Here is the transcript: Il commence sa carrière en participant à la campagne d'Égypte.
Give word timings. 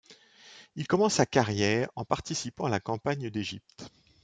Il 0.75 0.87
commence 0.87 1.13
sa 1.13 1.27
carrière 1.27 1.87
en 1.95 2.05
participant 2.05 2.65
à 2.65 2.69
la 2.71 2.79
campagne 2.79 3.29
d'Égypte. 3.29 3.85